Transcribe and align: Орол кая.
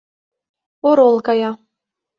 Орол 0.87 1.17
кая. 1.25 1.51